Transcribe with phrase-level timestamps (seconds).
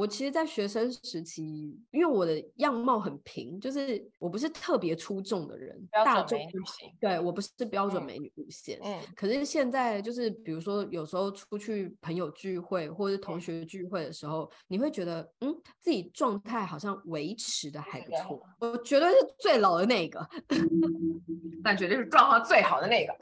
[0.00, 6.90] 我其实，在学生时期，因为我的样貌很平，就是我不是特别出众的人，标准美女型。
[6.98, 8.80] 对，我不是标准美女路线。
[8.82, 8.98] 嗯。
[9.14, 18.42] 可是现在，就是比如说，有时候出去朋友聚会或者同学聚会的时候，嗯、你会觉得，嗯，自己状态好像维持的还不错。
[18.58, 20.26] 我绝对是最老的那个，
[21.62, 23.14] 但绝对是状况最好的那个。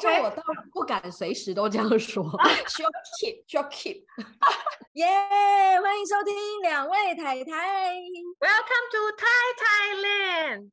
[0.00, 0.42] 就我倒
[0.72, 2.24] 不敢随时都这样说，
[2.68, 2.88] 需要
[3.20, 4.04] keep，需要 keep。
[4.94, 5.06] 耶！
[5.82, 7.94] 欢迎收听两位太太
[8.40, 10.70] ，Welcome to Thai Thailand。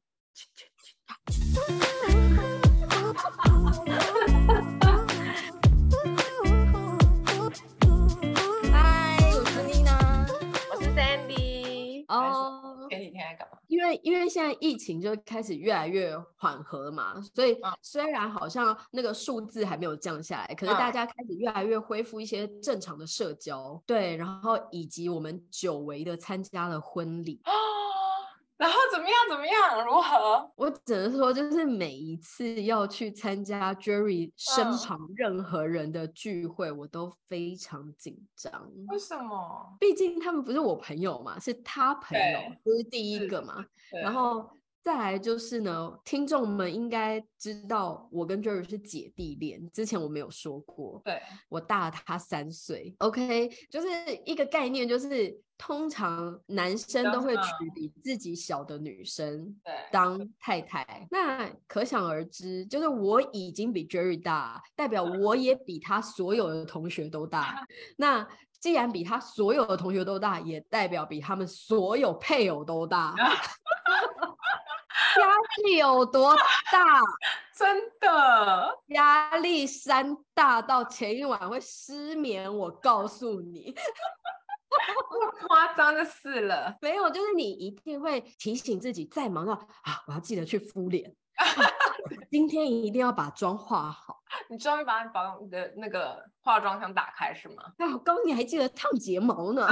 [13.67, 27.41] 因为因为现在疫情就开始越来越缓和了嘛，所以虽然好像那个数字还没有降下来，可是大家开始越来越恢复一些正常的社交，对，然后以及我们久违的参加了婚礼。
[28.61, 29.15] 然后怎么样？
[29.27, 29.83] 怎么样？
[29.83, 30.51] 如何？
[30.55, 38.71] 我只能说，就是每一次要去参加 Jerry 身旁任何人的聚会，嗯、我都非常紧张。
[38.89, 39.75] 为什么？
[39.79, 43.65] 毕竟他们不是我朋友嘛，是他朋友，不是第一个嘛。
[44.03, 44.47] 然后
[44.81, 51.01] 再来就是呢，听众们应该知道我跟 Jerry 是姐弟恋，之前我没有说过。
[51.05, 52.95] 对，我大他三岁。
[52.99, 53.87] OK，就是
[54.25, 55.39] 一个概念，就是。
[55.63, 59.55] 通常男生都会娶比自己小的女生
[59.91, 67.63] 当太太，那可想而知，就是我已经比 Jerry 大，代表我也比他所有的同学都大。
[67.95, 68.27] 那
[68.59, 73.13] 既然比他所有的同学都大，也代表比他们所有配偶都大。
[75.19, 76.35] 压力有多
[76.71, 76.99] 大？
[77.53, 82.53] 真的，压力山大到前一晚会失眠。
[82.57, 83.75] 我告诉你。
[85.47, 91.13] 夸张的事了，没有，就是你一定会提醒自己，再忙到啊，我要记得去敷脸，
[92.31, 94.21] 今天一定要把妆化好。
[94.47, 97.63] 你终于把你保养的那个化妆箱打开是吗？
[97.79, 99.67] 哎，我刚刚你还记得烫睫毛呢，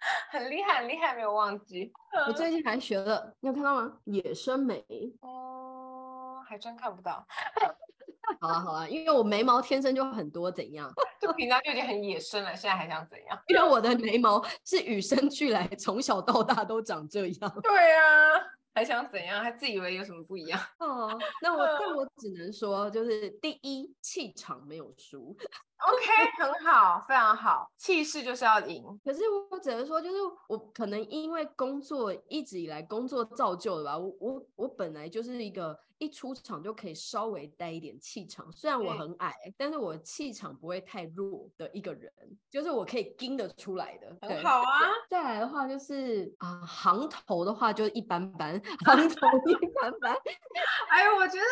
[0.30, 1.92] 很厉害，很厉害，没有忘记。
[2.26, 3.98] 我最近还学了，你有看到吗？
[4.04, 4.82] 野生眉。
[5.20, 7.26] 哦，还真看不到。
[8.40, 10.90] 好啊好啊，因为我眉毛天生就很多，怎样？
[11.20, 13.38] 就平常就已经很野生了，现在还想怎样？
[13.48, 17.60] 因为我的眉毛是与生俱来，从小到大都长这样。
[17.62, 18.40] 对啊，
[18.74, 19.42] 还想怎样？
[19.42, 20.60] 还自以为有什么不一样？
[20.78, 25.36] 哦，那我那我只能说，就是第一气场没有输。
[25.88, 26.04] OK，
[26.38, 28.84] 很好，非常好，气势就是要赢。
[29.04, 30.16] 可是我只能说，就是
[30.48, 35.78] 我可能因为工作一直以来工作造就的吧，我我我本来就是一个。
[36.00, 42.10] 一出场就可以稍微带一点气场，虽然我很矮，嗯、但是我气场不会太弱的一个人，
[42.50, 44.16] 就是我可以盯得出来的。
[44.26, 44.80] 很好啊。
[45.10, 50.16] 再来的话就是啊，行头的话就一般般，行头一般般。
[50.88, 51.44] 哎呦，我觉得，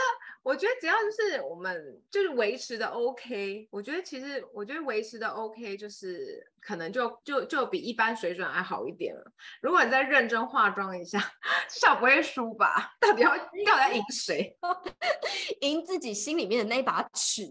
[0.42, 6.46] 我觉得只要就是我们就是维持的 OK，我觉得其实我觉得维持的 OK 就是。
[6.60, 9.32] 可能就就就比一般水准还好一点了。
[9.62, 11.18] 如果你再认真化妆一下，
[11.70, 12.94] 至少不会输吧？
[13.00, 14.58] 到底要 到底要赢谁？
[15.62, 17.42] 赢自己心里面的那一把尺。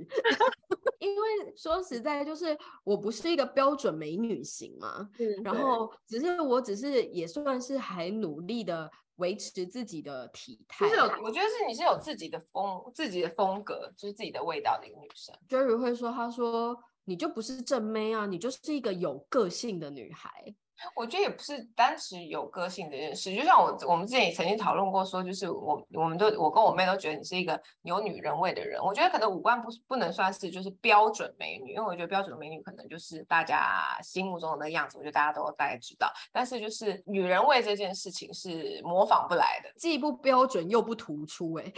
[1.00, 10.90] 因为说实在，就是我不是一个标准美女型嘛，嗯、然后只是我只是也算是还努力的维持自己的体态。
[10.90, 15.36] 就是有，我觉得是你是有自己的风，自己的风格，就是自己的味道的一个女生。
[15.48, 16.78] Jerry 会说，他说。
[17.10, 20.54] 你就不是正妹啊，你就是一个有个性的女孩。
[20.96, 28.82] 我觉得也不是单纯有个性这件事，就像我我们之前也曾经讨论过，说就是我我们都我跟我妹都觉得你是一个有女人味的人。
[28.82, 36.12] 我觉得可能五官不不能算是就是标准美女，因为我觉得标准美女可能就是大家心目中的那个样子，我觉得大家都大概知道。
[36.32, 41.74] 但是就是女人味这件事情是模仿不来的，既不标准又不突出，欸， 哎。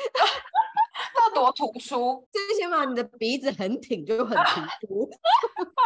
[1.31, 5.09] 多突出，最起码你的鼻子很挺，就很突出。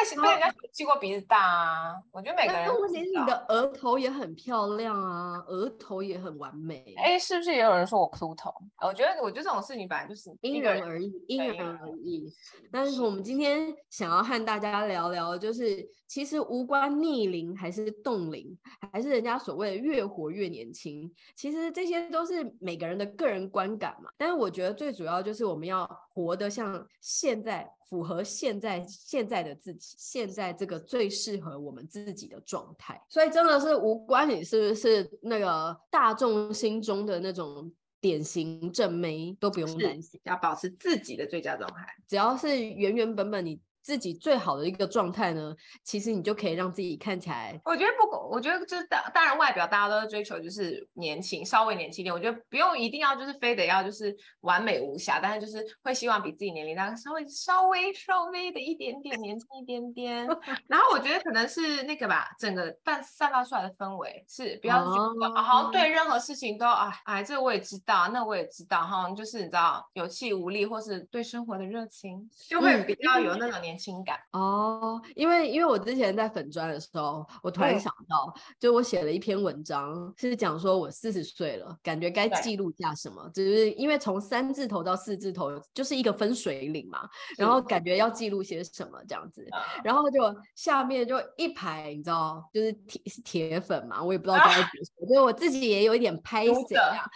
[0.00, 1.94] 我也被被人家气过鼻子大啊。
[2.10, 6.94] 我觉得每个人，问题是你的额头也很漂亮啊，额头也很完美。
[6.98, 8.52] 哎，是不是也有人说我秃头？
[8.84, 12.32] 我觉得，我觉得这种事情本来就是因人而异，因人而异。
[12.72, 18.58] 但是我们今天想要和大家聊聊，就是其实无关逆龄还是冻龄，
[18.92, 24.10] 还是人家所谓的越活越年轻，其实这些都是每个人的个人观感嘛。
[24.18, 24.70] 但是我觉得。
[24.80, 32.98] 最主要就是我们要活得像现在，符合现在现在的自己，现在这个最适合我们自己的状态。
[33.08, 37.70] 所以真的是无关你是不是那个大众心中的那种
[38.00, 41.84] 典型正妹，都不用担心，要保持自己的最佳状态。
[42.06, 45.54] 只要是原原本本你自己最好的一个状态呢，
[45.84, 47.60] 其实你就可以让自己看起来。
[47.64, 52.14] 我觉得不，我觉得就是当当然外表大家都在追求就是年轻，稍微年轻一点。
[52.14, 60.26] 我觉得不用一定要就是非得要就是完美无瑕，但是就是会希望比自己年龄大稍微稍微稍微的一点点年轻一点点。
[60.68, 73.90] 然后我觉得可能是那个吧，整个散散发出来的氛围是不要觉得好像对任何事情都啊哎，这个我也知道，那我也知道哈，就是你知道有气无力，或是对生活的热情就会比较有那种年轻。
[73.90, 74.16] 情感。
[74.30, 89.44] 哦，因为因为我之前在粉砖的时候，我突然想到，嗯、就我写了一篇文章，是讲说我四十岁了，感觉该记录下什么，只是因为从三字头到四字头就是一个分水岭嘛，然后感觉要记录些什么这样子，
[89.82, 90.20] 然后就
[90.54, 94.68] 下面就一排，你知道，就是铁铁粉嘛，我也不知道该怎么
[94.98, 96.52] 说，所以我自己也有一点拍谢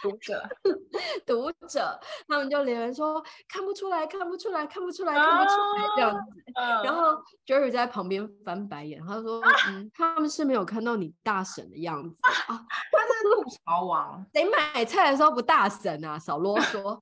[0.01, 0.41] 读者。
[1.25, 1.97] 读者，
[2.27, 6.43] 他们就留言说看不出来，看不出来，看不出来，看不出来这样子。
[6.83, 7.13] 然后
[7.45, 12.55] Jerry 在旁边翻白眼，他说：“嗯，他们是没有看到你大婶的样子啊。”
[12.91, 16.19] 他是吐槽王，谁买菜的时候不大婶啊？
[16.19, 16.99] 少啰嗦。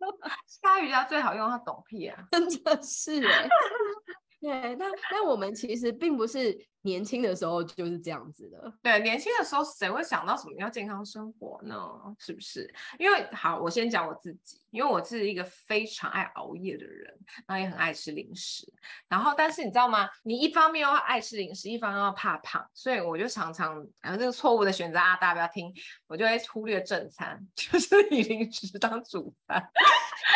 [0.47, 2.17] 鲨鱼家最好用，他懂屁啊！
[2.31, 3.49] 真的是哎。
[4.41, 6.57] 对，那那我们其实并不是。
[6.83, 11.77] 年轻的时候就是这样子的，对，年轻的时候谁会想到什么叫健康生活呢？
[12.19, 12.69] 是不是？
[12.99, 18.67] 因为好，我先讲我自己，因为我是一个非常爱熬夜的人，然后也很爱吃零食，
[19.07, 20.09] 然后但是你知道吗？
[20.23, 25.73] 你一方面又爱吃零食，一方面又怕胖，所以我就常常，然后这个错误的选择啊，大家不要听，
[26.07, 29.57] 我就会忽略正餐， 就是以零食当主餐。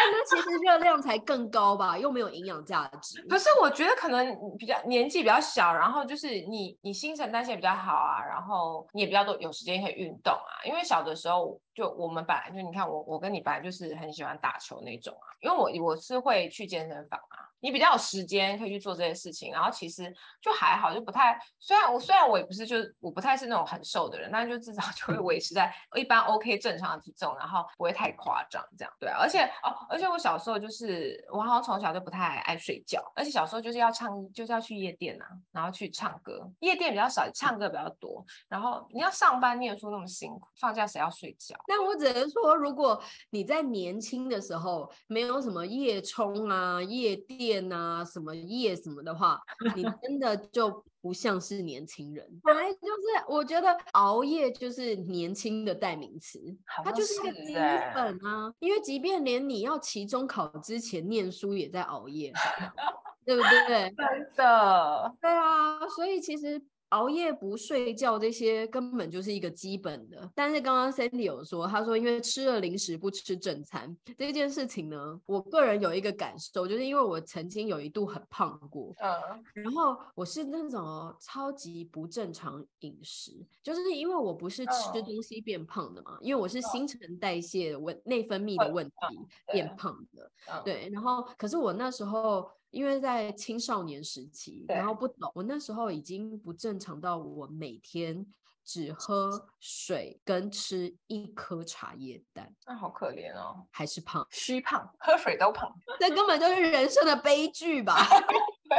[0.09, 3.21] 那其实热量才更高吧，又没有营养价值。
[3.23, 6.36] 可是我觉得可能比较年纪比较小，然后就是。
[6.45, 17.46] 你你新陈代谢比较好啊，然后你也比较多有时间可以运动啊，因为小的时候就我们本来就你看我我跟你本来就是很喜欢打球那种啊，因为我我是会去健身房啊。
[17.59, 21.37] 你比较有时间可以去做这些事情，然后其实就还好，就不太。
[21.59, 28.93] 虽然我虽然我也不是，就是我不太是那种很瘦的人，但是就至少就会维持在一般 OK 正常的体重，然后不会太夸张这样。
[28.99, 36.47] 对啊，而且哦，而且我小时候就是我好像从小就不太爱睡觉，而且小时候就是要唱，就是要去夜店啊，然后去唱歌。
[36.59, 38.23] 夜店比较少，唱歌比较多。
[38.47, 41.55] 然后你要上班念书那么辛苦，放假谁要睡觉？
[41.65, 43.01] 但我只能说，如果
[43.31, 47.46] 你在年轻的时候没有什么夜冲啊、夜店。
[47.47, 49.39] 店啊，什么夜什么的话，
[49.75, 52.27] 你真的就不像是年轻人。
[52.43, 56.39] 本来就是，我觉得熬夜就是年轻的代名词，
[56.83, 57.53] 它就是一个基
[57.95, 58.53] 本啊。
[58.59, 62.33] 因为即便连你要期中考之前念书也在熬夜，
[63.25, 63.89] 对不对？
[63.95, 65.87] 真的，对啊。
[65.95, 66.61] 所以其实。
[66.89, 88.95] 熬夜不睡觉这些根本就是一个基本的，但是刚刚 Sandy 有说，他说因为吃了零食不吃正餐这件事情呢，我个人有一个感受，就是因为我曾经有一度很胖过，嗯，然后我是那种超级不正常饮食，就是因为我不是吃东西变胖的嘛，嗯、因为我是新陈代谢问内分泌的问题
[89.51, 92.49] 变胖的，嗯、对，然后可是我那时候。
[92.71, 98.25] 因为在青少年时期，然后不懂，我那时候已经不正常到我每天
[98.65, 107.95] 只喝水跟吃一颗茶叶蛋，那好可怜哦，还是胖，虚胖，喝水都胖，这根本就是人生的悲剧吧。
[108.69, 108.77] 对，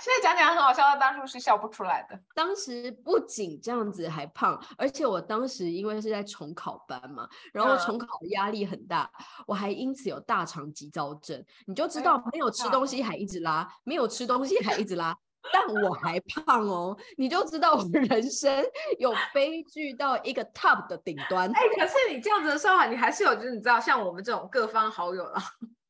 [0.00, 2.18] 现在讲起来很好笑，但当初是笑不出来的。
[2.34, 11.44] 当时不仅这样子还胖，而且我当时因为是在重考班嘛，然后重考的压力很大，嗯、我还因此有大肠急躁症。
[11.66, 15.14] 你就知道没有吃东西还一直拉，哎、没有吃东西还一直拉，
[15.52, 18.64] 但我还胖哦，你就知道我的人生
[18.98, 21.50] 有悲剧到一个 top 的顶端。
[21.52, 25.38] 哎，可是你这样子的时候，你还是有，就是你知道，像我们这种各方好友了。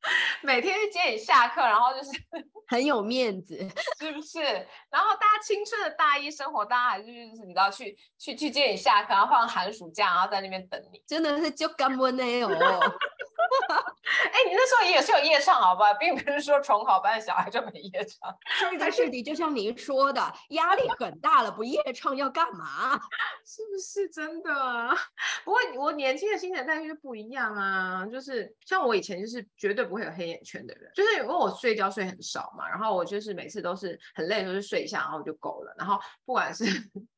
[0.41, 2.11] 每天去接你下课，然后就是
[2.67, 3.57] 很有面子，
[3.99, 4.41] 是不是？
[4.89, 12.49] 然后大家青春的大一生活，大家还是就是你知道去去去接你下课，然后放寒暑假，然后在那边等你，真的是就干闷的哦。
[14.31, 15.93] 哎，你那时候也是有夜唱，好不好？
[15.95, 18.35] 并不是说重考班的小孩就没夜唱。
[18.47, 22.99] 是的，是的，就像您说的，压力很大了，不夜唱要干嘛？
[23.45, 24.95] 是不是真的？
[25.43, 35.75] 不过我年轻的新陈代谢就不一样啊，就是像我以前就是绝对不会有黑眼圈的人，就是因为我睡觉睡很少嘛，然后我就是每次都是很累的时候就睡一下，然后就够了。
[35.77, 36.63] 然后不管是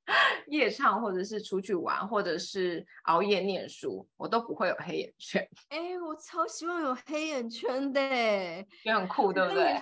[0.48, 5.48] 夜唱，或者是出去玩，或者是熬夜念书，我都不会有黑眼圈。
[5.70, 9.76] 哎，我超希望有黑眼圈的，也很酷，对不对？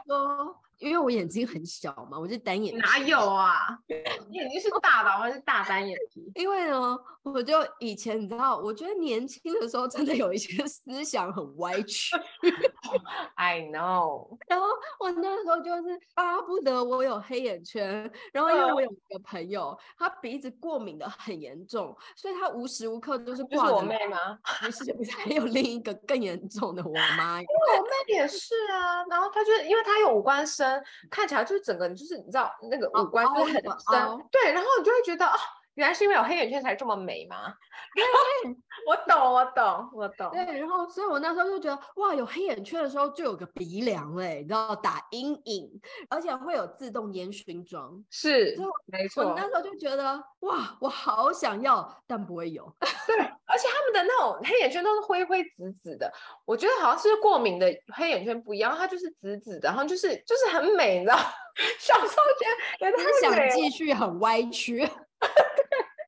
[0.80, 2.80] 因为我眼睛很小嘛，我是单眼皮。
[2.80, 3.78] 哪有啊？
[4.30, 6.32] 你眼睛是大的还是大单眼皮？
[6.36, 12.16] 因为呢，我就以前你知道，我觉得年轻的时候真的有一些思想很歪曲。
[13.36, 14.38] I know。
[14.48, 14.68] 然后
[15.00, 23.76] 我那时候就是巴不得我有黑眼圈，然后因为我有一个朋友，他鼻子过敏的很严重，所以他无时无刻都是挂着。
[23.76, 24.38] 我妹吗？
[24.62, 27.40] 不是，不是，还有另一个更严重的我妈。
[27.40, 35.38] 因为我妹也是啊，然后她就是因为她有五官深，看起来就是整个就是你知道那个五官就是很深，对，然后你就会觉得哦。
[35.80, 37.54] 原来是因为有黑眼圈才这么美吗？
[37.96, 38.04] 对，
[38.86, 40.30] 我懂，我懂，我懂。
[40.32, 45.72] 对，然后所以我那时候就觉得，哇，有黑眼圈的时候就有个鼻梁嘞，你知道，打阴影，
[46.10, 48.04] 而且会有自动烟熏妆。
[48.10, 48.58] 是，
[48.88, 49.24] 没错。
[49.24, 52.70] 我那时候就觉得，哇，我好想要，但不会有。
[53.08, 56.12] 对，而且他们的那种黑眼圈都是灰灰紫紫的，
[56.44, 61.18] 我觉得好像是过敏的黑眼圈不一样，它就是紫紫的，然后就是就是很美，你知道。
[61.80, 64.88] 小时候觉得，他想继续很歪曲。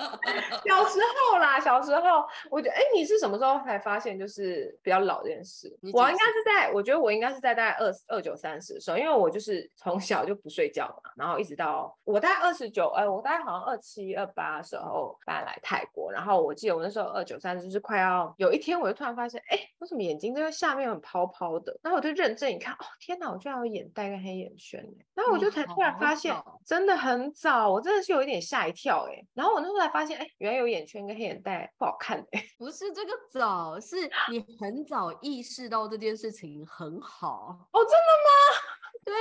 [0.66, 0.98] 小时
[1.30, 5.68] 候啦，小时候，我觉得，哎，你是什么时候才发现就是比较老这件事？
[5.92, 21.78] 我应该是在，我觉得我应该是在大概二二九三十的时候，因为我就是从小就不睡觉嘛，然后一直到我大概二十九，哎，我大概好像二七二八的时候搬来泰国，然后我记得我那时候二九三十就是快要有一天，我就突然发现，哎，为什么眼睛这个下面很泡泡的？
[21.82, 26.34] 然后我就认真一看，哦，天哪，我居然有眼袋跟黑眼圈，然后我就才突然发现，
[26.66, 29.60] 真的很早，我真的是有一点吓一跳，哎，然后我。
[29.60, 32.44] 那时候才发现，哎，原来有眼圈跟黑眼袋不好看哎。
[32.58, 33.96] 不是这个早，是
[34.30, 37.80] 你很早意识到这件事情很好哦。
[37.84, 38.80] 真的吗？
[39.02, 39.18] 对啊，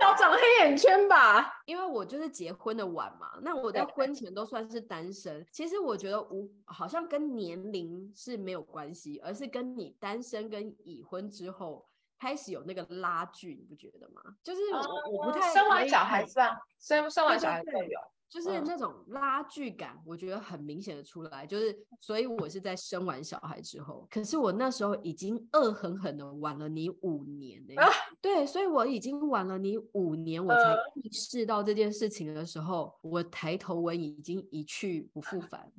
[0.00, 1.60] 要长黑眼圈吧？
[1.66, 5.44] 因为我就是结婚的晚嘛，那我在婚前都算是单身。
[5.52, 11.84] 其实我觉得无好像跟年龄是没有关系，而是跟你单身跟已婚之后
[12.18, 14.22] 开始有那个拉锯，你不觉得吗？
[14.44, 16.56] 就是我、哦、我不太生完小孩是吧？
[16.78, 18.00] 生生完小孩都有。
[18.32, 27.74] 就是那种拉锯感，我觉得很明显的出来，就是所以我是在生完小孩之后，可是我那时候已经恶狠狠的晚了你五年呢、
[28.22, 35.70] 对，所以我已经晚了你五年，我才意识到这件事情的时候，我抬头纹已经一去不复返，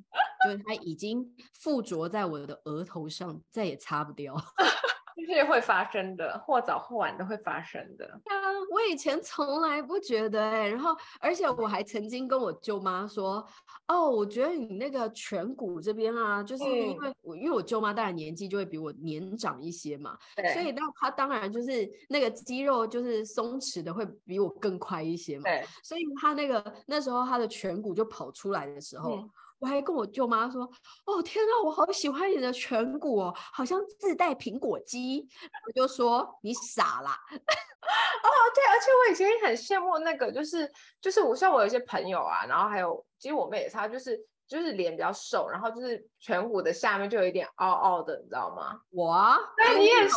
[0.44, 4.32] 就是它已经附着在我的额头上，再也擦不掉。
[5.26, 8.06] 这是会发生的，或早或晚都会发生的。
[8.06, 8.34] 啊，
[8.70, 13.46] 我以前从来不觉得哎、欸，然后而且我还曾经跟我舅妈说，
[13.86, 20.16] 哦，我觉得你那个颧骨这边啊，就是因为我、嗯、因为我舅妈当然年纪就会比我年长一些嘛，
[20.52, 29.16] 所以那她当然就是那个肌肉就是松弛的会比我更快一些嘛，对所以她那个那时候她的颧骨就跑出来的时候。
[29.16, 29.30] 嗯
[29.64, 30.62] 我还跟我舅妈说
[31.06, 35.26] ：“哦，天哪，我好喜欢你的颧骨哦，好像自带苹果肌。”
[35.66, 44.22] 我就说：“你傻啦！”哦，对，而且我以前也很羡慕那个，就是就是我像我有一些朋友啊，然后还有其实我妹也是，她就是。
[44.46, 48.78] 就是脸比较瘦，然后就是颧骨的下面就有一点凹凹的，你知道吗？
[48.90, 50.14] 我啊，对，你也是，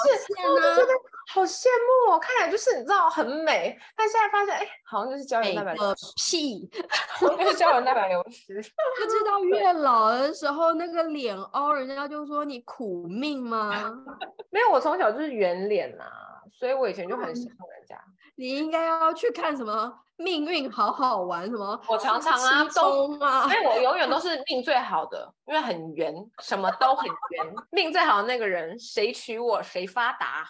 [0.49, 0.91] 我就觉得
[1.27, 6.67] 好羡慕哦，看起来就是你知道很美，但现在发现哎，好像就是胶原蛋白流失，屁，
[7.19, 8.55] 就是胶原蛋白流失。
[8.55, 13.71] 不知道越老的时候那个脸凹，人家就说你苦命吗？
[14.49, 17.95] 没有，我从小就是圆脸呐、啊，所以我以前就很喜欢人家。
[17.95, 21.81] 嗯你应该要去看什么命运好好玩什么？
[21.87, 27.55] 我常常啊，都啊，所以我永远都 是命最好的，因为很圆，什么都很圆。
[27.71, 30.47] 命最好的那个人，谁娶我谁发达，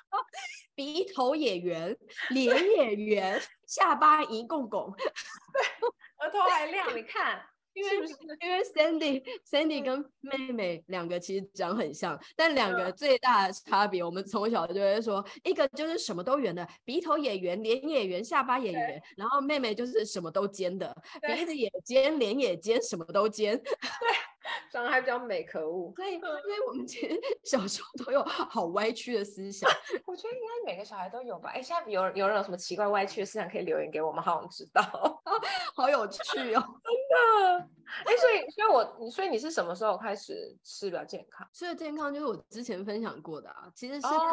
[0.78, 1.98] 鼻头也圆，
[2.30, 5.08] 脸也圆，下巴一共共，对，
[6.28, 7.42] 额头还亮，你看。
[7.74, 7.92] 因为
[8.42, 20.92] 因为 Sandy Sandy 跟妹妹两个其实长很像，但两个最大的差别，我们从小就会说，一个就是什么都圆的，鼻头也圆，脸也圆，下巴也圆，然后妹妹就是什么都尖的，
[21.22, 23.56] 鼻子也尖，脸也尖，什么都尖。
[23.62, 23.72] 对。
[24.72, 25.94] 长得还比较美，可恶。
[25.96, 29.70] 所以，所以我们其实 小时候都有好歪曲的思想。
[30.06, 31.50] 我觉得应该每个小孩都有吧。
[31.52, 34.84] 哎，现在有有人有什么奇怪歪曲的思想可以留言给我们，好想知道。
[35.76, 37.70] 好有趣哦，真的。
[38.06, 41.48] 哎，所以，所以我，你所以你是什么时候开始吃比较健康？
[41.54, 44.28] 吃的健康就是我之前分享过的啊，其实是更晚，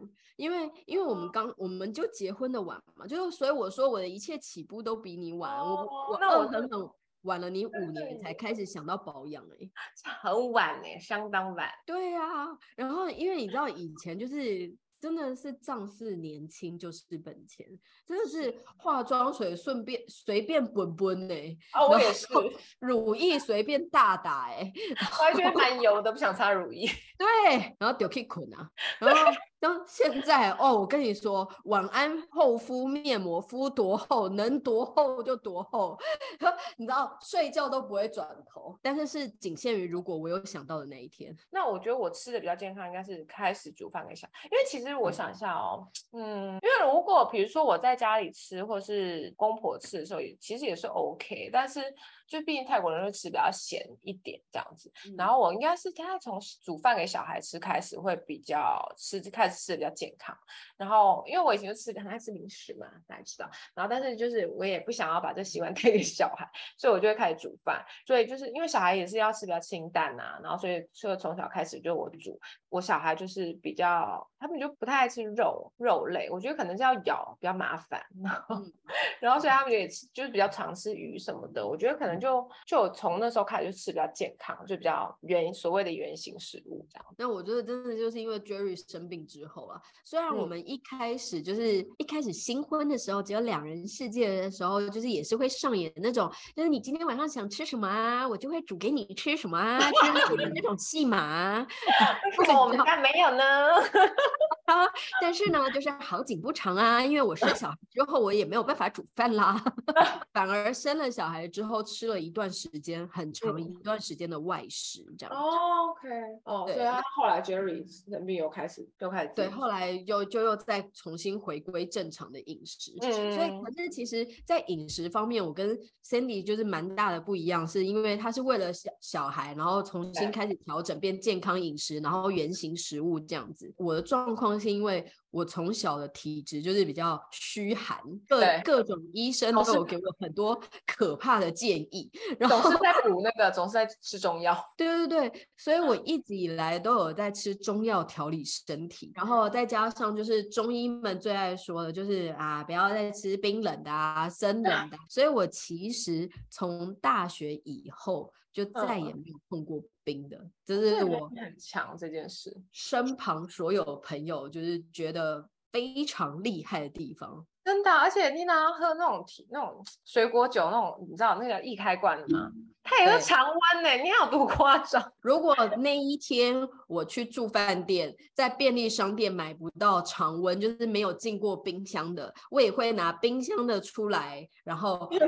[0.00, 5.56] 哦、因为因为我们刚我们就结婚的晚嘛，就是所以我说我的一切起步都比你晚。
[5.56, 6.90] 哦、我我那我很很。
[7.28, 9.70] 晚了你五年才开始想到保养哎、欸，
[10.20, 11.70] 很晚哎、欸，相当晚。
[11.86, 17.64] 对呀、啊，然后因为你知道以前就是真的是仗势年轻就是本钱，
[18.04, 21.56] 真的是化妆水顺便随便滚滚哎。
[21.74, 22.26] 哦，我也是，
[22.80, 26.88] 乳液随便大打哎、欸，我还觉得蛮油的，不想擦乳液。
[27.18, 28.68] 对，然后丢去捆啊，
[28.98, 29.30] 然后
[29.60, 35.98] 当现在哦，我跟你说，晚安厚敷面膜敷多厚，能多厚就多厚，
[36.76, 41.36] 你知道睡觉都不会转头，但是是仅限于如果我有想到的那一天。
[41.50, 51.82] 那我觉得我吃的比较健康，应该是开始煮饭给小，因为其实我想一下哦，嗯，因为如果比如说我在家里吃，或是公婆吃的时候，也其实也是 OK，但是。
[52.28, 60.36] 就毕竟泰国人会吃比较咸一点这样子，嗯、然后我应该是他从煮饭给小孩吃开始会比较吃，开始吃的比较健康。
[60.76, 63.50] 然后因为我以前就吃很爱吃零食嘛，大家知道。
[63.74, 67.82] 然后但是就是我也不想要把这习惯 带给小孩，所以我就会开始煮饭。
[68.06, 72.38] 所以就是因为小孩也是要吃比较清淡呐、啊，然后所以所以从小开始就我煮。
[72.68, 78.04] 我小孩就是比较他们就不太爱吃肉肉类，我觉得可能是要咬比较麻烦。
[78.22, 78.72] 然后、嗯、
[79.20, 82.17] 然后所以他们也吃就是比较常吃鱼什么的，我觉得可能。
[82.18, 87.06] 就就从那时候开始就吃比较健康，就比较原所谓的原型食物这样。
[87.16, 101.64] 那我觉得真的就是因为 Jerry 生病之后啊，虽然我们一开始就是、嗯、一开始新婚的时候只有两人世界的时候，就是也是会上演那种，就是你今天晚上想吃什么啊，我就会煮给你吃什么啊，就是那种戏码。
[102.38, 103.44] 为什么我们家没有呢？
[104.66, 104.84] 啊，
[105.22, 109.62] 但是呢，就是好景不长啊，因为我生小孩之后，我也没有办法煮饭啦，
[110.32, 112.07] 反而生了小孩之后吃。
[112.12, 115.34] 了一段时间，很长一段时间的外食，这样。
[115.34, 116.08] 哦，OK，
[116.44, 122.92] 哦，对，他后来 Jerry 生病又开始，又开始，对，后来又就又再重新回归正常的饮食。
[123.00, 133.72] 嗯，所以可是其实，在饮食方面，我跟 Sandy 就是蛮大的不一样，是因为他是为了小小孩，然后重新开始调整，变健康饮食，然后原型食物这样子。
[133.76, 135.04] 我的状况是因为。
[135.38, 144.58] 我从小的体质就是比较虚寒，各各种医生都有给我很多 可怕的建议，然后总是在补那个，总是在吃中药。
[144.76, 154.96] 对对对，所以我一直以来都有在吃中药调理身体，然后再加上就是中医们最爱说的，就是啊，不要再吃冰冷的啊，生冷 的。
[155.08, 159.82] 所以我其实从大学以后就再也没有碰过。
[160.04, 162.62] 冰的，这是我很强这件事。
[162.72, 167.92] 身旁所有朋友就是觉得非常厉害的地方，真的。
[167.92, 172.50] 而且你拿喝那种那种 水果酒，那种你知道那个易开罐的吗？
[172.54, 175.12] 嗯它也是常温呢，你有多夸张。
[175.20, 185.18] 如果那一天我去住饭店，在便利商店买不到常温，就是没有进过冰箱的，我也会拿冰箱的出来，然后去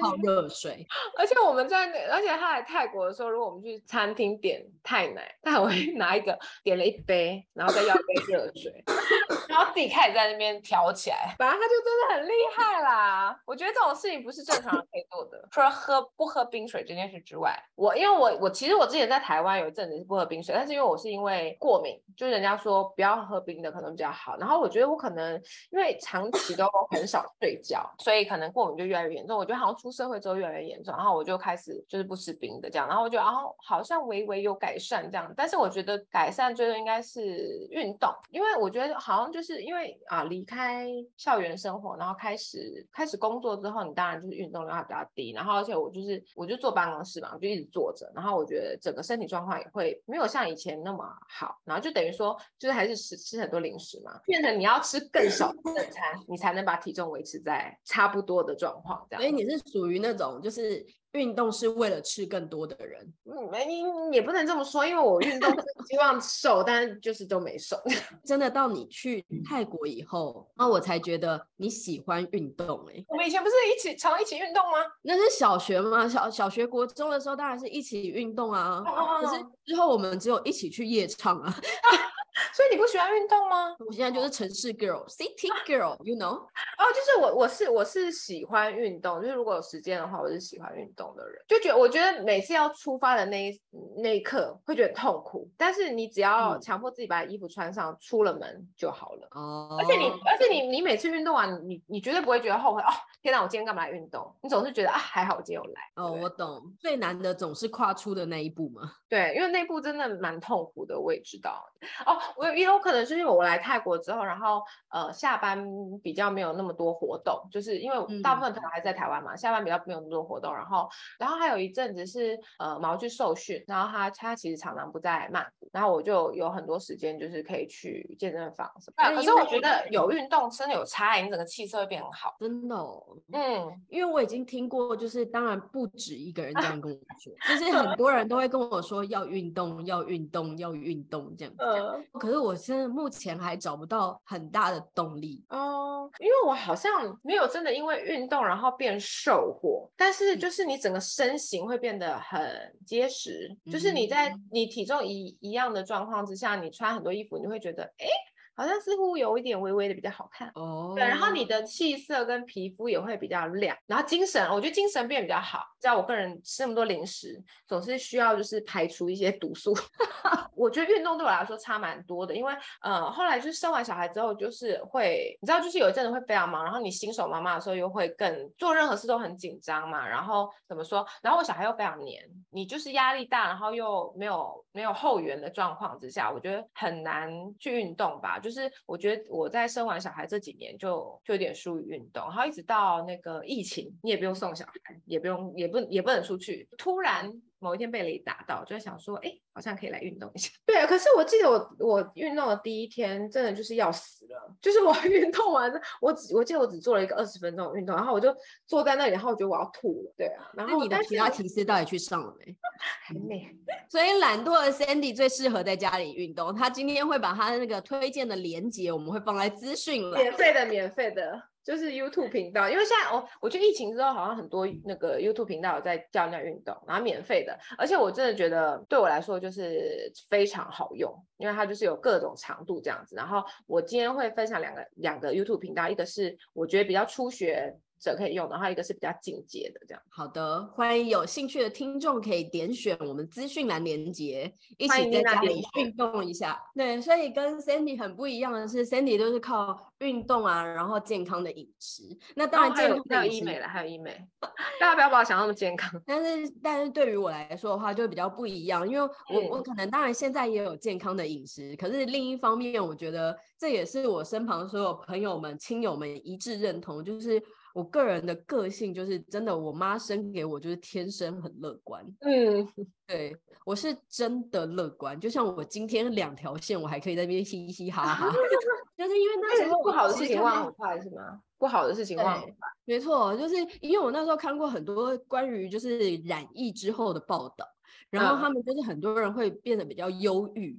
[0.00, 0.86] 泡热水。
[1.18, 8.84] 而且我们在，而且他来泰国的时候，如果我们去餐厅点泰奶，他还会 拿一个点了一杯，然后再要一杯热水，
[9.48, 11.34] 然后自己开始在那边调起来。
[11.36, 13.40] 反正他就真的很厉害啦。
[13.46, 24.36] 我觉得这种事情不是正常人可以做的， 除了喝不喝冰水这件事之外，我因为我我其实我之前在台湾有一阵子是不喝冰水，但是因为我是因为过敏，就是人家说不要喝冰的可能比较好。
[24.38, 25.34] 然后我觉得我可能
[25.70, 29.38] 因为长期都很少睡觉， 所以可能过敏就越来越严重。
[29.38, 32.86] 我觉得好像出社会之后越来越严重，然后我就开始就是不吃冰的这样。
[32.88, 45.32] 然后我觉得然后好像微微有改善这样，但是我觉得改善最多应该是运动，因为我觉得好像就是因为啊离开校园生活，然后开始开始工作之后，你当然就是运动量比较低。
[45.32, 46.98] 然后而且我就是我就坐办公。
[47.04, 47.38] 室嘛，我？
[47.38, 59.06] 就一直坐着，然后我觉得整个身体状况也会没有像以前那么好，然后就等于说，就是还是吃吃很多零食嘛，变成你要吃更少的正餐，你才能把体重维持在差不多的状况。
[59.08, 60.84] 这样，所以你是属于那种就是。
[61.12, 63.66] 运动是为了吃更多的人，嗯，没，
[64.12, 67.76] 也不能这么说，因为我运动是希望瘦，但是就是都没瘦。
[68.24, 73.04] 真的到你去泰国以后，那我才觉得你喜欢运动哎、欸。
[73.08, 74.78] 我们以前不是一起常一起运动吗？
[75.02, 78.84] 那是小学嘛，小小学国中的时候当然是一起运动啊。
[79.20, 81.54] 可是之后我们只有一起去夜唱啊。
[82.52, 83.76] 所以你不喜欢运动吗？
[83.86, 86.34] 我现在就是城市 girl，city girl，you know？
[86.34, 91.42] 哦，就是我，我是我是喜欢运动，就是如果有时间的话，我是喜欢运动的人。
[91.46, 93.60] 就觉得我觉得每次要出发的那一
[93.96, 99.28] 那一刻会觉得痛苦，但是你只要强迫自己把衣服穿上，出了门就好了。
[99.32, 99.78] 哦、嗯。
[99.78, 102.88] 而且你，而且你，你每次运动完，你你绝对不会觉得后悔哦。
[103.20, 104.34] 天哪，我今天干嘛来运动？
[104.42, 105.80] 你总是觉得啊，还好我今天有来。
[105.96, 106.62] 哦，我懂。
[106.78, 108.92] 最难的总是跨出的那一步嘛。
[109.08, 111.64] 对，因为那一步真的蛮痛苦的，我也知道。
[112.06, 112.16] 哦。
[112.36, 115.66] 我也有可能是因为我来泰国之后，然后呃下班
[116.02, 120.54] 比较没有那么多活动，就是因为大部分可能还在台湾嘛，嗯、下班比较没有那么多活动。
[120.54, 120.88] 然后
[121.18, 129.14] 然后还有一阵子是呃毛去受训，然后他他其实常常不在曼谷，然后我就有很多时间就是可以去健身房什么。
[129.14, 132.36] 可是我觉得有运动真的有差，你整个气色会变很好。
[132.38, 141.64] 真的、哦，嗯，因为我已经听过，就是当然不止一个人这样跟我说，就是 很多人都会跟我说要运动，要运动，要运动这样子。
[141.64, 158.06] 嗯可是我现在目前还找不到很大的动力哦，因为我好像没有真的因为运动然后变瘦过，但是就是你整个身形会变得很结实，嗯、就是你在你体重一一样的状况之下，你穿很多衣服，你会觉得哎。
[158.06, 158.10] 诶
[158.58, 165.64] 好像似乎有一点微微的比较好看哦，对，然后你的气色跟皮肤也会比较亮，然后精神，我觉得精神变比较好。
[165.80, 169.72] 知道我个人吃那么多零食，总是需要就是排除一些毒素。
[170.56, 181.06] 我觉得运动对我来说差蛮多的，因为呃后来就是生完小孩之后，就是会你知道就是有一阵子会非常忙，然后你新手妈妈的时候又会更做任何事都很紧张嘛，然后怎么说？
[181.22, 188.40] 然后我小孩又非常黏，你就是压力大，然后又没有没有后援的状况之下，我觉得很难去运动吧。
[188.40, 200.50] 就就是我觉得我在生完小孩这几年就就有点疏于运动，然后一直到那个疫情，你也不用送小孩，也不用也不也不能出去，突然某一天被雷打到，就在想说，哎，好像可以来运动一下。
[200.64, 208.34] 对啊，可是我记得我我运动的第一天真的就是要死了， 就是我运动完，我只我记得我只做了一个二十分钟的运动，然后我就
[208.66, 210.14] 坐在那里，然后我觉得我要吐了。
[210.16, 212.56] 对啊，然后你的皮拉提斯到底去上了没？
[213.04, 213.56] 还没。
[213.88, 216.54] 所以懒惰的 Sandy 最适合在家里运动。
[216.54, 220.16] 他今天会把他的那个推荐的连接，我们会放在资讯了。
[220.16, 221.42] 免费的，免费的。
[221.64, 233.14] 就是 YouTube 频道，因为现在我我觉得疫情之后，好像很多那个 YouTube 频道有在教人家运动，然后免费的，而且我真的觉得对我来说就是非常好用，因为它就是有各种长度这样子。
[233.16, 240.02] 然后我今天会分享两个两个 YouTube 频道，一个是我觉得比较初学者可以用的，然后一个是比较进阶的这样。
[240.08, 246.60] 好的，欢迎有兴趣的听众可以点选我们资讯栏连接，一起在家里运动一下。
[246.74, 252.02] 对，所以跟 Sandy 很不一样的是，Sandy 都是靠运动啊，然后健康的饮食。
[252.34, 254.16] 那当然健康的还有医美了，还有医美。
[254.80, 256.00] 大家不要把我想那么健康。
[256.06, 267.42] 但是，但是对于我来说的话，就比较不一样，因为我、嗯、我可能当然现在也有健康的饮食，可是另一方面，我觉得这也是我身旁所有朋友们、亲友们一致认同，就是。
[267.78, 272.04] 我个人的个性就是真的，我妈生给我就是天生很乐观。
[272.22, 272.68] 嗯，
[273.06, 278.26] 对，我是真的乐观，就像我今天两条线，我还可以在那边嘻嘻哈哈，
[278.98, 281.40] 就是因为那时候不好的事情忘很快是吗？
[281.56, 287.64] 不好的事情忘很快，没错，就是因为我那时候看过很多关于就是染疫之后的报道，
[288.10, 290.76] 然后他们就是很多人会变得比较忧郁。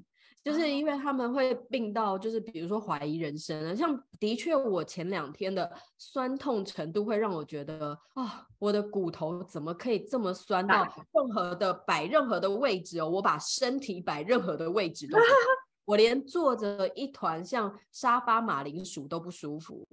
[0.49, 10.83] 就是因为他们会病到，就是比如说怀疑人生啊，像的确我前两天的酸痛程度会让我觉得啊，我的骨头怎么可以这么酸到
[11.13, 15.23] 任何的摆任何的位置哦，我把身体摆任何的位置都不。
[15.85, 19.87] 我连坐着一团像沙发马铃薯都不舒服，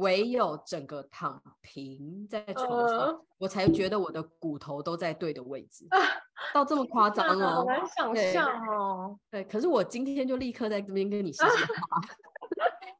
[0.00, 5.86] 唯有整个躺平在床上，呃、我才觉得我的骨头都在对的位置。
[5.88, 5.96] 啊、
[6.54, 9.42] 到这么夸张哦，好难想象哦对。
[9.42, 11.96] 对，可是我今天就立刻在这边跟你说说话。
[11.96, 12.00] 啊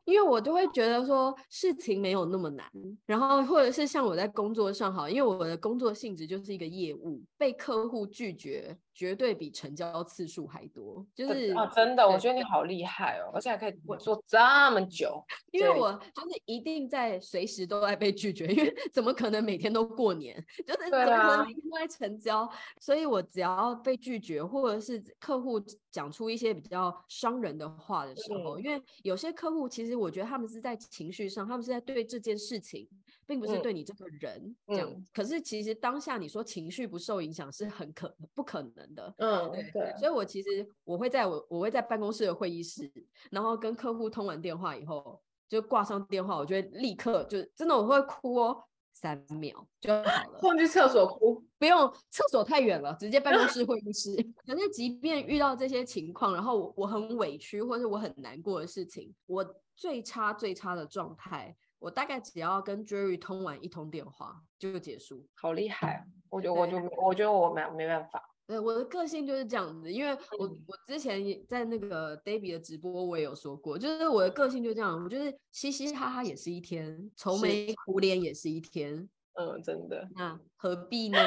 [0.04, 2.66] 因为我就会觉得说事情没有那么难，
[3.06, 14.38] 然后或者是像我在工作上好，因为我的工作性质就是一个业务，被客户拒绝绝对比成交次数还多，就是啊，真的，我觉得你好厉害哦，而且还可以做这
[14.70, 22.50] 么久，因为我就是一定在随时都在被拒绝，因为怎么可能每天都过年， 就是怎么可能每天都在成交，
[22.80, 25.58] 所以我只要被拒绝，或者是客户
[25.90, 29.92] 讲出一些比较伤人的话的时候，因为有些客户其实。
[30.02, 32.88] 我觉得他们是在情绪上，他们是在对这件事情，
[33.24, 34.90] 并不是对你这个人这样。
[34.90, 39.14] 嗯、可是其实当下你说情绪不受影响是很可不可能的。
[39.18, 39.70] 嗯，对。
[39.72, 42.90] 对，所以我其实我会在我我会在办公室的会议室，
[43.30, 48.64] 然后跟客户通完电话以后，就挂上电话，我就会立刻就真的我会哭哦。
[48.94, 54.14] 三秒就好了， 冲去厕所哭，不用，厕所太远了，直接办公室 会议室。
[54.46, 65.26] 可是即便遇到这些情况，然后我我很委屈，或是我很难过的事情，我最差最差的状态，我大概只要跟 Jerry 通完一通电话就结束。
[65.34, 68.22] 好厉害，我觉得我就我觉得我没没办法。
[68.46, 81.18] 对，我的个性就是这样子，因为我我之前也在那个 Davy 的直播，我也有说过，就是我的个性就这样，我就是嘻嘻哈哈也是一天，愁眉苦脸也是一天，嗯，真的，那何必呢？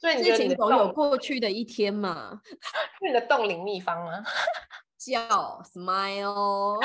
[0.00, 2.40] 所以你事情总有过去的一天嘛。
[3.00, 4.22] 是你的冻龄秘方吗？
[5.00, 6.76] 笑，smile。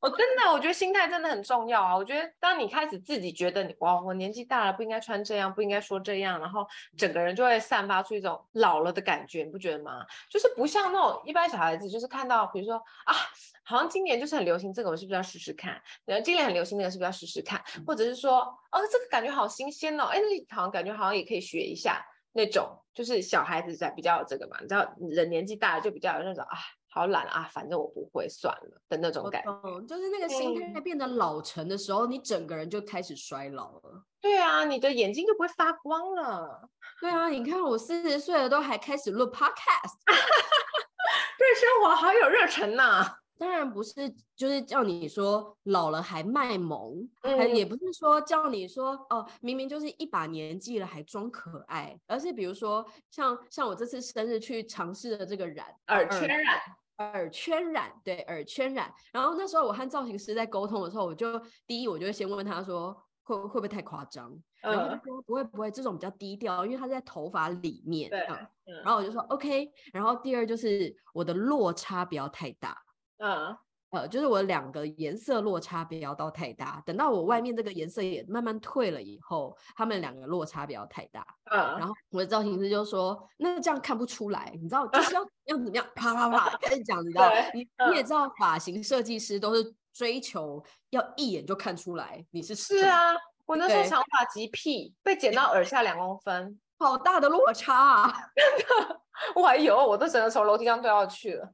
[0.00, 1.96] 我真的，我觉得心态真的很重要啊！
[1.96, 6.66] 我觉得当你开始自己觉得你哇，我年纪大了，不应该穿这样，不应该说这样，然后
[6.98, 10.04] 整个人就会散发出一种老了的感觉，你不觉得吗？
[10.28, 13.14] 就是不像那种一般小孩子，就是看到比如说啊，
[13.62, 15.80] 好像今年就是很流行这个，我是不是要试试看？
[16.04, 17.62] 然后今年很流行那个，是不是要试试看？
[17.86, 18.40] 或者是说，
[18.72, 20.18] 哦，这个感觉好新鲜哦，哎，
[20.50, 26.56] 好像感觉好像也可以学一下那种，就是小孩子在比较这个嘛，你知道人年纪大了就比较有那种啊。
[26.92, 29.80] 好懒啊，反正我不会算了的那种感觉。
[29.86, 34.02] 就是那个心态变得老成的时候，嗯、你整个人就开始衰老了。
[34.20, 36.68] 对啊，你的眼睛就不会发光了。
[37.00, 40.00] 对啊，你看我四十岁了都还开始录 podcast，
[41.38, 43.19] 对生活好有热忱呐。
[43.40, 56.60] 当然不是，就是叫你说老了还卖萌，嗯，也不是说叫你说哦，明明就是一把年纪了还装可爱，而是比如说像像我这次生日去尝试的这个染耳圈染，
[56.98, 58.92] 耳圈染，对，耳圈染。
[59.10, 68.20] 然后那时候我和造型师在沟通的时候，我就第一我就会先问他说会会不会太夸张，然后他就说不会不会，这种比较低调，因为它在头发里面，对，
[68.66, 72.76] 嗯，然后我就说 OK，然后第二就是我的落差不要太大。
[73.20, 73.56] 嗯，
[73.90, 81.26] 呃，就是我两个颜色落差不要到太大，等到我外面这个颜色也慢慢退了以后，他们两个落差不要太大。
[81.50, 93.12] 嗯，然后我的造型师就说，那这样看不出来，你知道，就是要要怎么样，啪啪啪开始讲，你 知道，你你也知道，发型设计师都是追求要一眼就看出来你是是啊，
[93.44, 99.00] 我那时候长发及屁被剪到耳下两公分，好大的落差啊， 真的，
[99.34, 101.52] 我还有，我都整个从楼梯上掉下去了。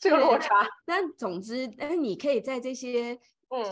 [0.00, 3.18] 这个落差，但总之，但是你可以在这些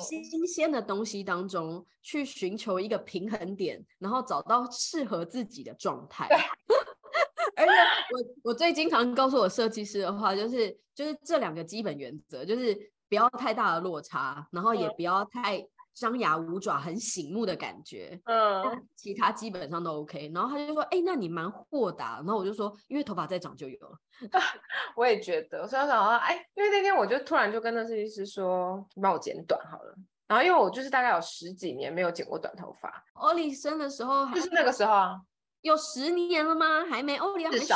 [0.00, 6.26] 新鲜的东西当中、嗯、去寻求一个平衡点，然后找到适合自己的状态。
[7.56, 7.72] 而且
[8.10, 12.74] 我我最经常告诉我设计师的话，就是就是这两个基本原则，就是
[13.08, 15.66] 不要太大的落差，然后也不要太。
[15.94, 18.64] 嗯张牙舞爪，很醒目的感觉，嗯，
[18.96, 20.28] 其他基本上都 OK。
[20.35, 23.96] 然后他就说：“哎、欸，那你蛮豁达。”然后我就说：“因为头发再长就有了。”
[24.96, 29.94] 我也觉得，所以我想说：“哎、欸，因为那天我就突然就跟那设计师说，你帮我剪短好了。”
[30.26, 33.04] 然后因为我就是大概有十几年没有剪过短头发。
[33.12, 35.20] 欧丽生的时候，就是那个时候啊。
[35.64, 36.85] 有十年了吗？
[36.90, 37.74] 还没，欧里还十岁。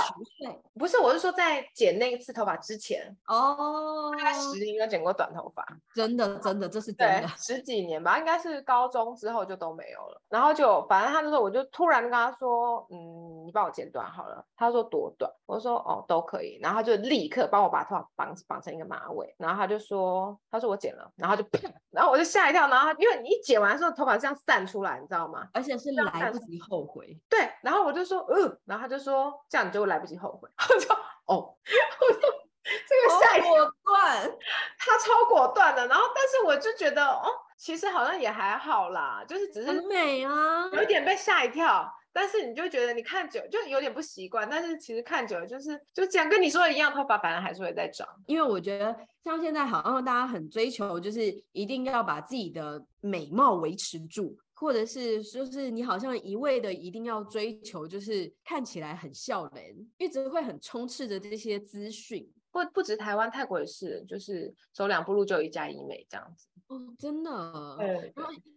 [0.79, 10.21] 不是，我是说在剪那一次头发之前哦，大概十年没有剪过短头发，真的真的这是真的，十几年吧，应该是高中之后就都没有了。
[10.29, 14.45] 然后就反正他就说，我就突然跟他说，嗯，你帮我剪短好了。
[14.55, 15.33] 他说多短？
[15.47, 16.59] 我说哦都可以。
[16.61, 19.35] 然后他就立刻帮我把头发绑绑成一个马尾。
[19.39, 22.69] 然后他就说，他说我剪了，然后就啪，然后我就吓一跳。
[22.69, 25.49] 然后因为你一剪完之后头发这样散出来，你知道吗？
[25.55, 27.19] 而且是来不及后悔。
[27.31, 27.78] 对，然后。
[27.85, 30.49] 我就说，嗯，然后他就说，这样你就会来不及后悔。
[30.71, 30.95] 我就
[31.27, 31.55] 哦，
[32.01, 32.21] 我就
[32.65, 34.37] 这个下一果断，
[34.79, 35.87] 他超果断的。
[35.87, 41.91] 然后，但是我就觉得，哦，其实好像也还好啦，就是只是很美啊，有点被吓一跳。
[42.11, 48.09] 但是你就觉得你看久就有点不习惯，但是其实看久了就是就这样，跟你说的一样，头发反而还是会再长。
[48.27, 51.21] 因为我觉得像现在好像大家很追求，就是
[51.53, 54.37] 一定要把自己的美貌维持住。
[54.59, 62.29] 或者是就是你好像一味的一定要追求，就是看起来很笑人，一直会很充斥着这些资讯。
[62.51, 66.49] 不不止台湾，泰国也是，就是走两步路就有一家医美这样子。
[66.67, 67.77] 哦，真的。
[67.79, 68.13] 对。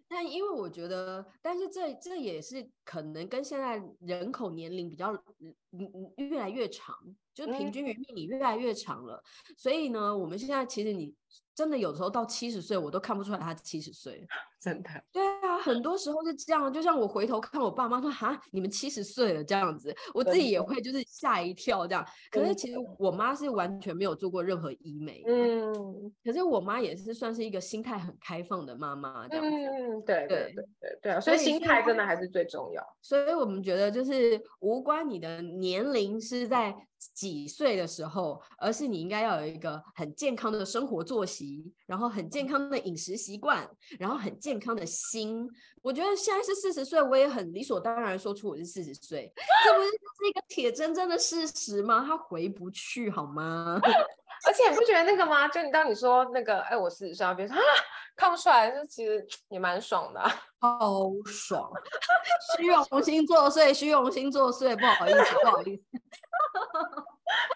[0.07, 6.95] 但因为我觉得，但是这这也是可能跟现在人口年龄比较嗯嗯越来越长，
[7.33, 9.21] 就平均余命也越来越长了。
[9.49, 9.55] 嗯。
[9.57, 11.13] 所以呢，我们现在其实你。
[11.53, 14.25] 真的有时候到七十岁，我都看不出来他七十岁，
[14.59, 14.89] 真的。
[15.11, 16.71] 对啊，很多时候是这样。
[16.71, 22.05] 就像我回头看我爸妈说：“哈，你们七十岁了这样子。”我自己也会就是吓一跳这样。
[22.31, 26.11] 可是其实我妈是完全没有做过任何医美，嗯。
[26.23, 29.51] 可是我妈也是算是一个心态很开放的妈妈这样子。
[29.51, 32.83] 嗯，对对对对对啊，所以心态真的还是最重要。
[33.01, 36.73] 所以我们觉得就是无关你的年龄是在。
[37.13, 45.49] 几岁的时候，而是你应该要有一个很健康的生活作息，然后很健康的饮食习惯，然后很健康的心。
[45.81, 49.33] 我觉得现在是四十岁，我也很理所当然说出我是四十岁，
[49.65, 52.05] 这不是是一个铁铮铮的事实吗？
[52.05, 53.81] 他回不去好吗？
[54.47, 55.47] 而且你不觉得那个吗？
[55.47, 57.61] 就你当你说那个，哎，我四十岁，别说啊，
[58.15, 61.71] 看不出来，就其实也蛮爽的，啊， 好爽，
[62.57, 65.83] 虚荣心作祟，虚荣心作祟，不好意思，不好意思。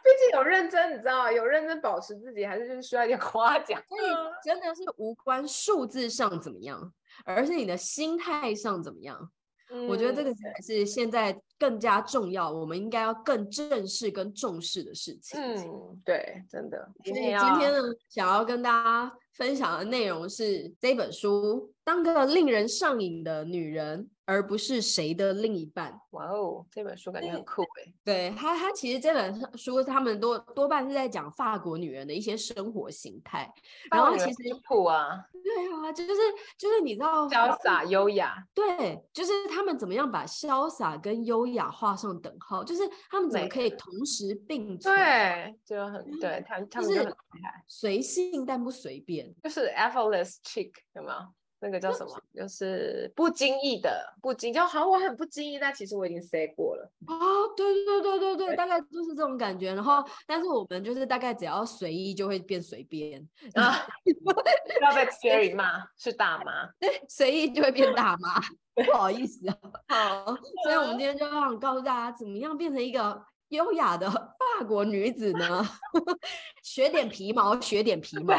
[0.01, 1.31] 毕竟有认真，你知道吗？
[1.31, 3.81] 有认真保持自己，还是就是需要一点夸奖。
[3.89, 4.01] 所以
[4.43, 6.93] 真的是无关数字上怎么样，
[7.25, 9.29] 而是你的心态上怎么样。
[9.71, 15.39] 嗯，我觉得这个才是现在更加重要，我们应该要更正视跟重视的事情。
[15.39, 16.89] 嗯，对，真的。
[17.03, 24.03] 所以今天呢，想要跟大家分享的内容是这本书《当个令人上瘾的女人》。
[24.25, 25.99] 而不是谁的另一半。
[26.11, 27.93] 哇哦，这本书感觉很酷哎。
[28.03, 33.51] 对他，他其实这本书他们多多半是在讲法国女人的一些生活形态。
[33.91, 36.13] 然后其实酷啊，对啊，就是
[36.57, 38.35] 就是你知道，潇洒优雅。
[38.53, 44.95] 对，就是他们怎么样把潇洒跟优雅画上等号，就是他们怎么可以同时并存。
[44.95, 51.15] 对，就很对他他们就很厉害，随性但不随便，就是 effortless chic 有没有？
[51.65, 52.11] 那个叫什么？
[52.35, 56.87] 就是不经意的，不经就好像我很不经意，但其实我已经 say 过了。
[57.07, 57.15] 哦，
[57.57, 59.73] 对对对对对，大概就是这种感觉。
[59.73, 63.19] 然后，但是我们就是大概只要随意就会变随便
[63.55, 63.83] 啊，
[64.81, 68.39] 要被 Siri 骂是大妈，对， 随意就会变大妈，
[68.85, 69.57] 不好意思啊。
[69.87, 70.25] 好，
[70.63, 73.19] 所以我们今天就想告诉大家，怎么样变成一个
[73.49, 75.63] 优雅的法国女子呢？
[76.63, 78.35] 学点皮毛，学点皮毛。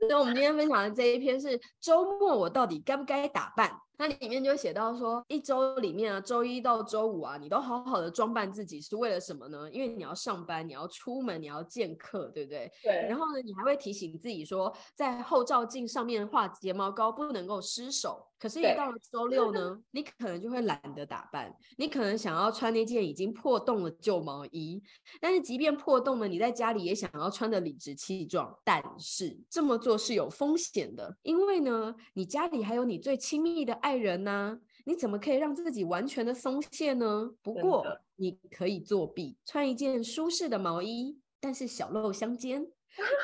[0.00, 3.70] 所以我们今天分享的这一篇是周末我到底该不该打扮？
[3.98, 9.70] 那里面就写到说，一周里面啊，周一到周五啊，你都好好的装扮自己是为了什么呢？
[9.72, 12.70] 因为你要上班，你要出门，你要见客，对不对？
[12.82, 13.06] 对。
[13.08, 18.26] 然后呢，你还会提醒自己说，在后照镜上面画睫毛膏不能够失手。
[18.38, 24.82] 可是，一到了周六呢，你可能就会懒得打扮，你可能想要穿那件已经破洞的旧毛衣。
[25.20, 28.54] 但是，即便破洞了，你在家里也想要穿的理直气壮。
[28.62, 37.30] 但是这么做是有风险的，因为呢，你家里还有你最亲密的爱人呢、啊，你怎么可以让自己完全的松懈呢？
[37.42, 37.84] 不过
[38.16, 42.66] 你可以作弊，穿一件舒适的毛衣，但是小露香肩，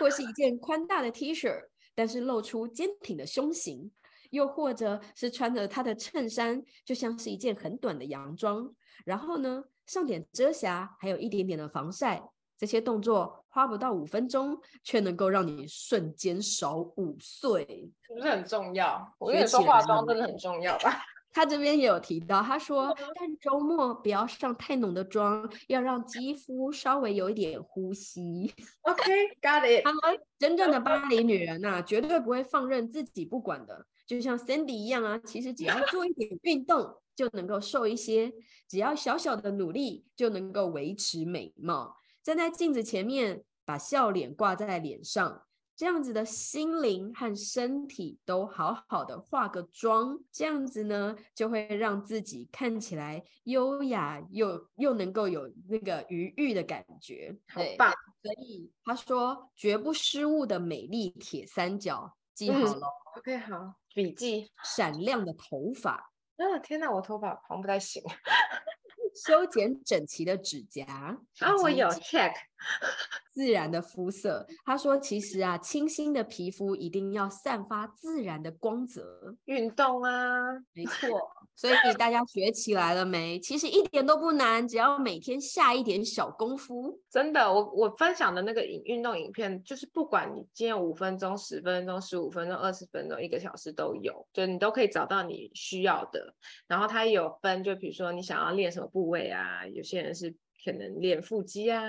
[0.01, 1.51] 或是一件宽大的 T 恤，
[1.95, 3.91] 但是露出坚挺的胸型，
[4.33, 12.23] 又或者是穿着他的衬衫，就像是一件很短的洋装，然后呢，上点遮瑕，还有一点点的防晒，
[12.59, 13.39] 这些动作。
[13.55, 19.15] 花不到五分钟，却能够让你瞬间少五岁，是不是很重要？
[19.19, 21.05] 我跟你说，化妆真的很重要吧？
[21.35, 28.51] 他这边也有提到，他说，但周末不要上太浓的妆，要让肌肤稍微有一点呼吸。
[28.83, 29.85] OK，got it。
[29.85, 38.31] 他们真正的巴黎女人呐、啊，绝对不会放任自己不管的，就像 Sandy 一样啊，其实只要做一点运动，就能够瘦一些，
[38.69, 41.97] 只要小小的努力，就能够维持美貌。
[42.23, 57.35] 站在镜子前面，把笑脸挂在脸上，这样子的心灵和身体都好好的化个妆，这样子呢，就会让自己看起来优雅又又能够有那个愉悦的感觉。
[57.49, 57.91] 好棒！
[58.23, 62.75] 所以他说，绝不失误的美丽铁三角，记好了。
[62.75, 64.51] 嗯、OK，好，笔记。
[64.65, 66.13] 闪亮的头发。
[66.37, 68.03] 啊，天哪，我头发好像不太行。
[69.15, 72.33] 修剪整齐的指甲啊，我有 check。
[73.33, 79.37] 自然的肤色，他说其实啊，清新的皮肤一定要散发自然的光泽。
[79.47, 81.09] 运动啊，没错。
[81.55, 83.39] 所以大家学起来了没？
[83.39, 86.99] 其实一点都不难，只要每天下一点小功夫。
[87.11, 96.35] 真的，我我分享的那个影运动影片，就是不管你今天五分钟、十分钟、十五分钟、二十分钟、一个小时都有，就你都可以找到你需要的。
[96.67, 101.83] 然后它也有分，就比如说你想要练什么部位啊，有些人是可能练腹肌啊。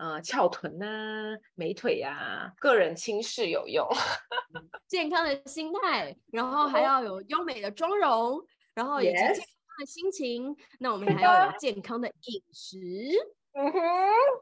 [0.00, 3.86] 呃，翘臀呐、啊，美腿呀、啊，个人轻视有用。
[4.88, 9.44] 健康的心态，然后还要有优美的妆容，然后以及健康
[9.78, 10.56] 的心情。
[10.78, 12.80] 那我们还要有健康的饮食。
[13.52, 13.78] 嗯哼，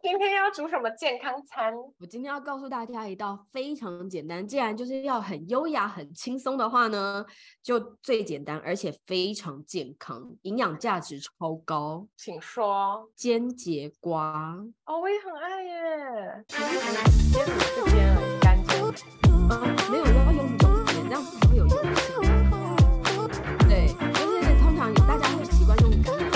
[0.02, 1.74] 今天要煮什么健康餐？
[1.98, 7.24] 我今天要告诉大家一道非常简单，既然就是要很优雅、很轻松的话呢，
[7.62, 12.06] 就最简单而且非常健康，营养价值超高。
[12.18, 14.58] 请说，煎节瓜。
[14.84, 16.44] 哦，我也很爱耶。
[16.48, 16.60] 煎
[17.46, 18.76] 是煎很干净。
[19.48, 19.58] 啊，
[19.90, 22.14] 没有要用油煎，这样子才会有油性。
[23.66, 26.28] 对，就是通常大家会习惯用干的。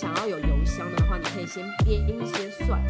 [0.00, 2.80] 想要有油香的话，你可以先煸一些蒜。